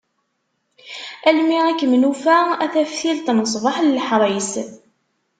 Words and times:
Almi 1.31 1.59
i 1.71 1.73
kem-nufa, 1.79 2.37
a 2.63 2.65
taftilt 2.73 3.27
n 3.31 3.39
ṣṣbeḥ 3.51 3.75
n 3.81 3.87
leḥris. 3.97 4.51